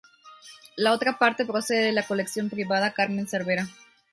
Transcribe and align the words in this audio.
La 0.77 0.93
otra 0.93 1.19
parte 1.19 1.45
procede 1.45 1.85
de 1.85 1.91
la 1.91 2.07
colección 2.07 2.49
privada 2.49 2.91
Carmen 2.91 3.27
Cervera. 3.27 3.67